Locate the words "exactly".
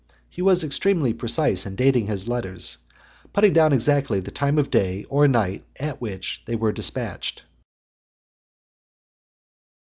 3.71-4.19